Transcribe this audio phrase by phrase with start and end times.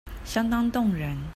[0.25, 1.15] 相當動人